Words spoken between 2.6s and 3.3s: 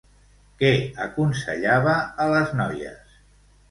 noies?